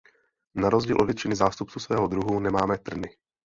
Na 0.55 0.69
rozdíl 0.69 0.97
od 1.01 1.05
většiny 1.05 1.35
zástupců 1.35 1.79
svého 1.79 2.07
druhu 2.07 2.39
nemá 2.39 2.77
trny. 2.77 3.09